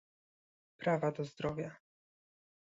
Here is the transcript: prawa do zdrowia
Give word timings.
prawa 0.77 1.11
do 1.11 1.23
zdrowia 1.25 1.75